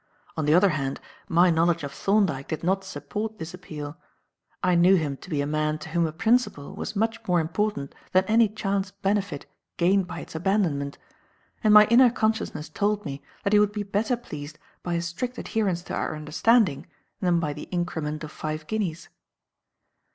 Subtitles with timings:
[0.35, 0.99] On the other hand,
[1.29, 3.97] my knowledge of Thorndyke did not support this appeal.
[4.63, 7.93] I knew him to be a man to whom a principle was much more important
[8.11, 9.45] than any chance benefit
[9.77, 10.97] gained by its abandonment,
[11.63, 15.37] and my inner consciousness told me that he would be better pleased by a strict
[15.37, 16.87] adherence to our understanding
[17.19, 19.07] than by the increment of five guineas.